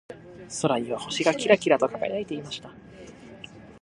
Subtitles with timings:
[0.61, 2.71] 空には星がキラキラと輝いていました。